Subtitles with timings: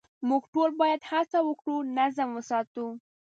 [0.29, 2.85] موږ ټول باید هڅه وکړو نظم وساتو.